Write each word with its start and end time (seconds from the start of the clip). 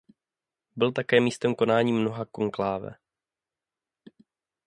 Byl 0.75 0.91
také 0.91 1.19
místem 1.21 1.55
konání 1.55 1.93
mnoha 1.93 2.25
konkláve. 2.25 2.95